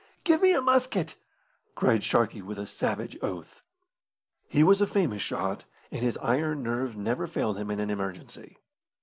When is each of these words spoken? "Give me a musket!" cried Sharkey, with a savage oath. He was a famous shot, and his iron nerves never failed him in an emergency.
"Give 0.23 0.41
me 0.41 0.51
a 0.55 0.61
musket!" 0.61 1.13
cried 1.75 2.03
Sharkey, 2.03 2.41
with 2.41 2.57
a 2.57 2.65
savage 2.65 3.19
oath. 3.21 3.61
He 4.49 4.63
was 4.63 4.81
a 4.81 4.87
famous 4.87 5.21
shot, 5.21 5.65
and 5.91 6.01
his 6.01 6.17
iron 6.23 6.63
nerves 6.63 6.97
never 6.97 7.27
failed 7.27 7.59
him 7.59 7.69
in 7.69 7.79
an 7.79 7.91
emergency. 7.91 8.57